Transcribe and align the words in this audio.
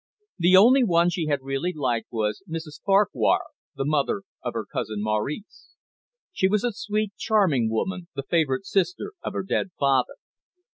The 0.39 0.57
only 0.57 0.83
one 0.83 1.11
she 1.11 1.27
had 1.27 1.43
really 1.43 1.73
liked 1.73 2.07
was 2.09 2.41
Mrs 2.49 2.81
Farquhar, 2.83 3.41
the 3.75 3.85
mother 3.85 4.23
of 4.43 4.55
her 4.55 4.65
Cousin 4.65 5.03
Maurice. 5.03 5.75
She 6.33 6.47
was 6.47 6.63
a 6.63 6.73
sweet, 6.73 7.13
charming 7.17 7.69
woman, 7.69 8.07
the 8.15 8.23
favourite 8.23 8.65
sister 8.65 9.13
of 9.21 9.33
her 9.33 9.43
dead 9.43 9.69
father. 9.79 10.15